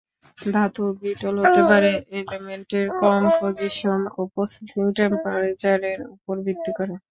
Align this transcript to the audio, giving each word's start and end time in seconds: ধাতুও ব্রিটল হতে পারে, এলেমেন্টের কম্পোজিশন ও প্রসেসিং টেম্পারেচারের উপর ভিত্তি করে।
ধাতুও 0.47 0.89
ব্রিটল 0.99 1.35
হতে 1.43 1.61
পারে, 1.69 1.89
এলেমেন্টের 2.19 2.85
কম্পোজিশন 3.01 3.99
ও 4.11 4.29
প্রসেসিং 4.33 4.83
টেম্পারেচারের 4.97 5.99
উপর 6.13 6.35
ভিত্তি 6.45 6.71
করে। 6.77 6.93